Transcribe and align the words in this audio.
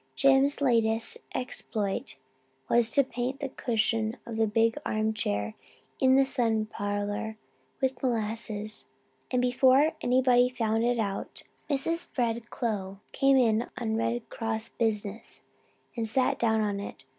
Jims's 0.15 0.61
latest 0.61 1.19
exploit 1.35 2.15
was 2.67 2.89
to 2.89 3.03
paint 3.03 3.39
the 3.39 3.49
cushion 3.49 4.17
of 4.25 4.35
the 4.37 4.47
big 4.47 4.75
arm 4.83 5.13
chair 5.13 5.53
in 5.99 6.15
the 6.15 6.25
sun 6.25 6.65
parlour 6.65 7.37
with 7.81 8.01
molasses; 8.01 8.87
and 9.29 9.39
before 9.43 9.91
anybody 10.01 10.49
found 10.49 10.83
it 10.83 10.97
out 10.97 11.43
Mrs. 11.69 12.07
Fred 12.07 12.49
Clow 12.49 12.97
came 13.11 13.37
in 13.37 13.69
on 13.77 13.95
Red 13.95 14.27
Cross 14.31 14.69
business 14.69 15.41
and 15.95 16.09
sat 16.09 16.39
down 16.39 16.61
on 16.61 16.79
it. 16.79 17.03